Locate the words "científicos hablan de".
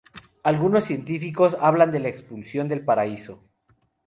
0.85-1.99